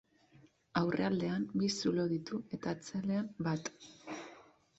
Aurrealdean 0.79 1.45
bi 1.63 1.69
zulo 1.81 2.07
ditu, 2.15 2.41
eta 2.59 2.73
atzealdean 2.75 3.29
bat. 3.51 3.71